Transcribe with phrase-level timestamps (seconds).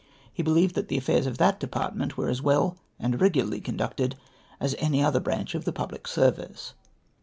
[0.33, 4.13] He believed that the affairs of that department were as well and regularly con ducted
[4.59, 6.73] as any other branch of the public service.